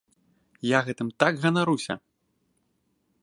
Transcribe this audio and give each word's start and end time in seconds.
Я 0.67 0.79
гэтым 0.87 1.11
так 1.23 1.33
ганаруся! 1.45 1.95